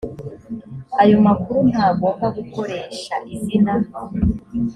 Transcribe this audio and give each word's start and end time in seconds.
ayo 1.01 1.17
makuru 1.27 1.59
ntagomba 1.71 2.25
gukoresha 2.37 3.15
izina 3.35 3.73